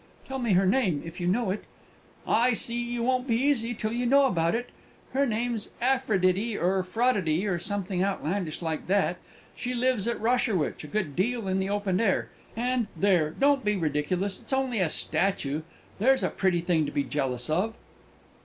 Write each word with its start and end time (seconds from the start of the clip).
"Tell 0.27 0.39
me 0.39 0.53
her 0.53 0.65
name, 0.65 1.03
if 1.05 1.19
you 1.19 1.27
know 1.27 1.51
it." 1.51 1.65
"I 2.25 2.53
see 2.53 2.81
you 2.81 3.03
won't 3.03 3.27
be 3.27 3.35
easy 3.35 3.75
till 3.75 3.91
you 3.91 4.07
know 4.07 4.21
all 4.23 4.29
about 4.29 4.55
it. 4.55 4.69
Her 5.13 5.27
name's 5.27 5.73
Afriddity, 5.79 6.57
or 6.57 6.81
Froddity, 6.83 7.45
or 7.45 7.59
something 7.59 8.01
outlandish 8.03 8.63
like 8.63 8.87
that. 8.87 9.17
She 9.55 9.75
lives 9.75 10.07
at 10.07 10.19
Rosherwich, 10.19 10.83
a 10.83 10.87
good 10.87 11.15
deal 11.15 11.47
in 11.47 11.59
the 11.59 11.69
open 11.69 11.99
air, 12.01 12.29
and 12.57 12.87
there, 12.97 13.29
don't 13.29 13.63
be 13.63 13.75
ridiculous 13.75 14.39
it's 14.39 14.51
only 14.53 14.79
a 14.79 14.89
statue! 14.89 15.61
There's 15.99 16.23
a 16.23 16.29
pretty 16.31 16.61
thing 16.61 16.87
to 16.87 16.91
be 16.91 17.03
jealous 17.03 17.47
of!" 17.47 17.75